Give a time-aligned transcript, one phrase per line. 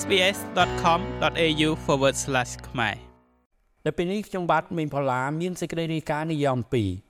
[0.00, 1.68] sbs.com.au/
[2.68, 2.96] ខ្មែរ
[3.86, 6.58] នៅពេលនេះខ្ញុំបាទមេងផល្លាមានសេចក្តីរាយការណ៍និយម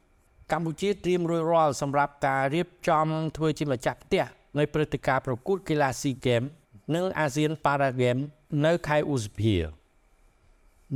[0.00, 3.06] 2កម្ពុជាត្រៀមរួចរាល់សម្រាប់ការរៀបចំ
[3.36, 4.24] ធ្វើជាម្ចាស់ផ្ទះ
[4.58, 6.42] នៃព្រឹត្តិការណ៍ប្រកួតកីឡាស៊ីហ្គេម
[6.94, 8.16] និងអាស៊ានប៉ារ៉ាហ្គេម
[8.66, 9.54] នៅខែឧសភា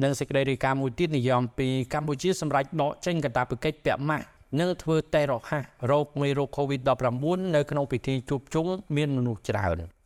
[0.02, 4.26] និងសេចក្តីរាយការណ៍មួយទៀតនិយម2កម្ពុជាសម្រេចដកចេញកាតព្វកិច្ចពាក់ម៉ាស់
[4.60, 10.01] និងធ្វើតេស្តរហ័សរោគមេរោគ COVID-19 នៅក្នុងពិធីជួបជុំមានមនុស្សច្រើន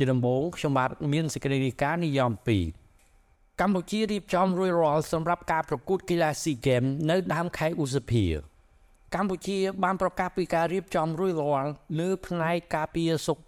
[0.00, 2.32] ជាដំបូងខ្ញុំបាទមានសេចក្តីរាយការណ៍និយម
[2.96, 8.24] 2កម្ពុជារៀបចំរួចរាល់សម្រាប់ការប្រកួតកីឡាស៊ីហ្គេមនៅដើមខែឧសភា
[9.14, 13.38] កម្ពុជាបានប្រកាសពីការរៀបចំរួចរាល់លើផ្នែកការពារសុខ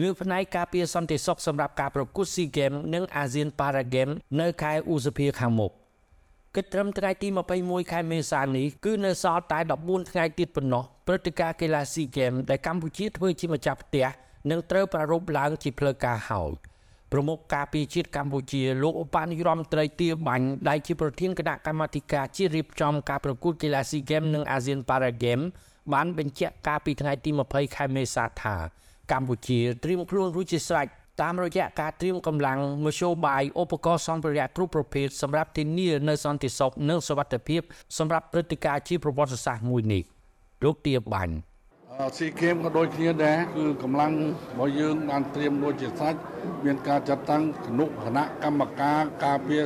[0.00, 4.08] លើផ្នែកការពារសន្តិសុខសម្រាប់ការប្រកួតស៊ីហ្គេមនិងអាស៊ានប៉ារ៉ាហ្គេម
[4.40, 5.72] នៅខែឧសភាខាងមុខ
[6.54, 7.28] គិតត្រឹមថ្ងៃទី
[7.60, 14.06] 21ខែមេសានេះគឺនៅសល់តែ14ថ្ងៃទៀតប៉ុណ្ណោះព្រឹត្តិការណ៍កីឡាស៊ីហ្គេមដែលកម្ពុជាធ្វើជាម្ចាស់ផ្ទះ
[14.50, 16.52] នឹងត្រូវប្រារព្ធឡើងជាផ្លូវការហើយ
[17.12, 25.38] ប្រមុខការពារជាតិកម្ពុជាលោកឧបនាយករដ្ឋមន្ត្រីទាបាញ់ដែលជាប្រធានគណៈកម្មាធិការជាតិរៀបចំការប្រកួតកីឡាស៊ីហ្គេមនិងអាស៊ានប៉ារ៉ាហ្គេម
[25.92, 28.56] បានបញ្ជាក់កាលពីថ្ងៃទី20ខែមេសាថា
[29.12, 30.86] កម្ពុជាត្រៀមខ្លួនរួចជាស្រេច
[31.22, 37.60] តាមរយៈការត្រៀមកម្លាំងមធ្យោបាយឧបករណ៍សម្ភារៈគ្រប់ប្រភេទសម្រាប់ធានានៅសន្តិសុខនិងសុវត្ថិភាព
[37.98, 40.02] សម្រាប់ព្រឹត្តិការណ៍ជាប្រវត្តិសាស្ត្រមួយនេះ
[40.64, 41.34] លោកទាបាញ់
[42.16, 44.12] ស៊ីហ្គេមក៏ដូចគ្នាដែរគឺកម្លាំង
[44.50, 46.14] របស់យើងបានត្រៀមរួចជាស្រេច
[46.64, 49.64] មានការចាត់តាំងគណៈគណៈកម្មការការពារ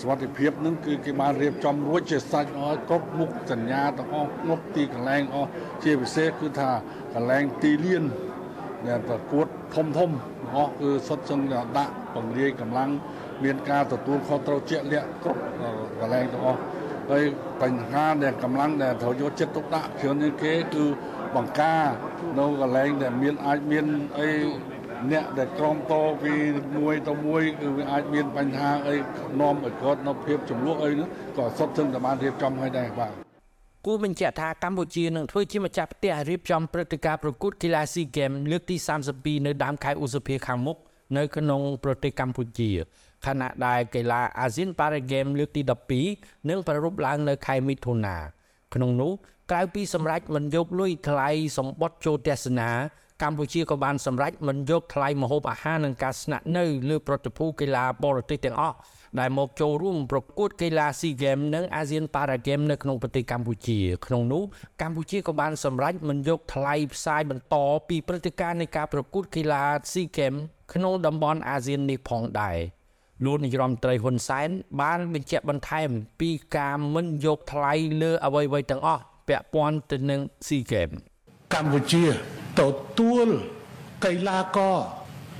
[0.00, 5.50] សុវត្ថិភាពនឹងគឺគេបានរៀបចំរួចជាស្រេចអស់គ្រប់មុខសញ្ញាទាំងអស់គ្រប់ទីកន្លែងអស់
[5.84, 6.70] ជាពិសេសគឺថា
[7.14, 8.04] កន្លែងទីលាន
[8.86, 10.10] ដែលប្រកួតធំធំ
[10.56, 12.90] អស់គឺសុទ្ធសឹងដាក់ពង្រាយកម្លាំង
[13.44, 15.40] មានការទទួលខុសត្រូវជាក់លាក់គ្រប់
[16.00, 16.60] កន្លែងទាំងអស់
[17.10, 17.24] ហើយ
[17.62, 20.84] បញ្ហាដែលកម្លាំងដែលត្រូវយកចិត្តទុកដាក់ច្រើនជាងគេគឺ
[21.36, 21.86] បង្ការ
[22.38, 23.84] នៅកន្លែងដែលមានអាចមាន
[24.18, 24.28] អី
[25.12, 26.32] អ្នកដែលក្រមតពី
[26.76, 28.96] មួយទៅមួយគឺវាអាចមានបញ្ហាអី
[29.40, 33.12] នាំឲ្យគាត់នៅភាពចំនួនអីនោះក៏សុទ្ធសឹងតែបានរៀបចំឲ្យដែរបាទ
[33.86, 38.76] គូបញ្ជាក់ថាកម្ពុជានឹងធ្វើជាម្ចាស់ផ្ទះរៀបចំព្រឹត្តិការណ៍ប្រកួតកីឡាស៊ីហ្គេមលើកទី
[39.12, 40.76] 32នៅដើមខែឧសភាខាងមុខ
[41.16, 42.70] នៅក្នុងប្រទេសកម្ពុជា
[43.26, 45.62] ខណៈដែលកីឡាអាស៊ានប៉ារ៉ាហ្គេមលើកទី
[46.04, 48.16] 12នឹងប្រារព្ធឡើងនៅខែមិថុនា
[48.74, 49.12] ក្នុងនោះ
[49.50, 51.28] ក្រៅពីសម្រាប់មិនយកលុយថ្លៃ
[51.58, 52.70] សម្បត្តិចូលទស្សនា
[53.22, 58.76] កម្ពុជាក៏បានសម្រេចមិនយកថ្លៃម្ហូបអាហារនិងការស្នាក់នៅលើប្រតិភូកីឡាបរទេសទាំងអស់
[59.20, 64.42] ដែលមកចូលរួមប្រកួតកីឡា SEA Games និង ASEAN Para Games នៅក្នុងប្រទេសកម្ពុជាក្នុងនោះ
[64.82, 67.56] កម្ពុជាក៏បានសម្រេចមិនយកថ្លៃផ្សាយបន្ត
[67.88, 69.62] ពីព្រឹត្តិការណ៍នៃការប្រកួតកីឡា
[69.92, 70.40] SEA Games
[70.72, 72.58] ក្នុងតំបន់អាស៊ាននេះផងដែរ
[73.24, 74.48] លោកនាយរដ្ឋមន្ត្រីហ៊ុនសែន
[74.80, 75.88] បានបញ្ជាក់បន្ថែម
[76.20, 77.72] ពីការមិនយកថ្លៃ
[78.02, 80.97] លើអ្វីៗទាំងអស់ ពាក់ព័ន្ធទៅនឹង SEA Games
[81.53, 82.03] កម្ពុជា
[82.59, 82.61] ទ
[82.99, 83.27] ទួល
[84.05, 84.77] កីឡាករ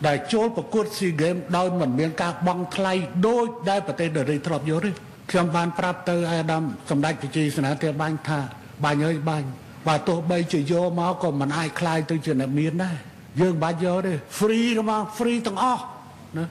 [0.08, 2.94] ដែលចូលប្រកួត SEA Games ដោយមិនមានការបង់ថ្លៃ
[3.28, 4.92] ដូចដែលប្រទេសដរីធ្លាប់យកទេ
[5.32, 8.40] ខ្ញុំបានប្រាប់ទៅអាដាមសម្ដេចប្រជាសេនាធិបាញ់ថា
[8.84, 9.48] បាញ់អើយបាញ់
[9.88, 12.98] បើទោះបីជាយកមកក៏មិនអាចคลายទៅជាអ្នកមានដែរ
[13.42, 15.84] យើងបាច់យកទេ free ក៏មក free ទាំងអស់
[16.38, 16.46] ណា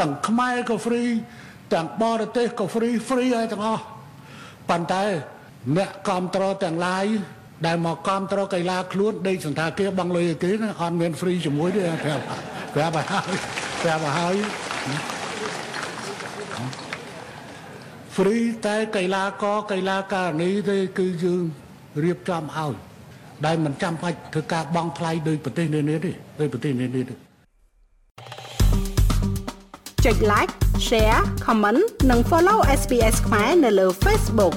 [0.00, 1.10] ទាំងខ្មែរក៏ free
[1.74, 3.82] ទាំងបរទេសក៏ free free ហើយទាំងអស់
[4.70, 5.04] ប៉ុន្តែ
[5.75, 7.05] អ្នកគ្រប់គ្រងទាំងឡាយ
[7.65, 10.49] ដែលមកគ្រប់គ្រងកីឡាខ្លួនដេកសន្តាគារបង់លុយឲ្យគេ
[10.81, 12.23] អត់មាន free ជាមួយទេប្រាប់
[12.75, 13.05] ប្រាប់ឲ្យ
[13.83, 14.35] ប្រាប់ឲ្យ
[18.15, 21.43] free តែកីឡាករកីឡាការិនីទេគឺយើង
[22.03, 22.73] រៀបចំឲ្យ
[23.45, 27.15] ដែលមិនចាំបាច់ធ្វើការបង់ថ្លៃដោយប្រទេសនានាទេដោយប្រទេសនានាទេ
[30.05, 30.51] ចុច like
[30.87, 34.55] share comment និង follow SPS ខ្មែរនៅលើ Facebook